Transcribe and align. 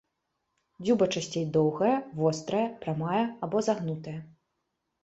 Дзюба 0.85 1.05
часцей 1.17 1.45
доўгая, 1.57 1.93
вострая, 2.23 2.65
прамая 2.87 3.23
або 3.47 3.57
загнутая. 3.71 4.17